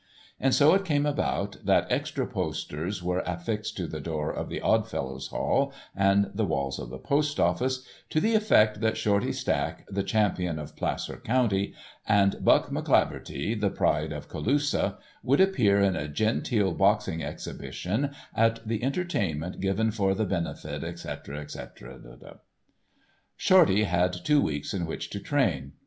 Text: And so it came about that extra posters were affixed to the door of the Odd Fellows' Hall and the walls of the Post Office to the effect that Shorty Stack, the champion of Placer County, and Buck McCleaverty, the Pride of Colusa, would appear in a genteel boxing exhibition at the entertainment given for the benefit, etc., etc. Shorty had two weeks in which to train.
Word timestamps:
And 0.39 0.51
so 0.51 0.73
it 0.73 0.83
came 0.83 1.05
about 1.05 1.57
that 1.63 1.85
extra 1.91 2.25
posters 2.25 3.03
were 3.03 3.19
affixed 3.23 3.77
to 3.77 3.85
the 3.85 3.99
door 4.01 4.33
of 4.33 4.49
the 4.49 4.59
Odd 4.59 4.87
Fellows' 4.89 5.27
Hall 5.27 5.71
and 5.95 6.31
the 6.33 6.43
walls 6.43 6.79
of 6.79 6.89
the 6.89 6.97
Post 6.97 7.39
Office 7.39 7.85
to 8.09 8.19
the 8.19 8.33
effect 8.33 8.81
that 8.81 8.97
Shorty 8.97 9.31
Stack, 9.31 9.85
the 9.87 10.01
champion 10.01 10.57
of 10.57 10.75
Placer 10.75 11.17
County, 11.17 11.75
and 12.07 12.43
Buck 12.43 12.71
McCleaverty, 12.71 13.53
the 13.61 13.69
Pride 13.69 14.11
of 14.11 14.27
Colusa, 14.27 14.97
would 15.21 15.39
appear 15.39 15.79
in 15.79 15.95
a 15.95 16.07
genteel 16.07 16.71
boxing 16.71 17.21
exhibition 17.23 18.09
at 18.35 18.67
the 18.67 18.81
entertainment 18.81 19.59
given 19.59 19.91
for 19.91 20.15
the 20.15 20.25
benefit, 20.25 20.83
etc., 20.83 21.41
etc. 21.41 22.39
Shorty 23.37 23.83
had 23.83 24.13
two 24.25 24.41
weeks 24.41 24.73
in 24.73 24.87
which 24.87 25.11
to 25.11 25.19
train. 25.19 25.73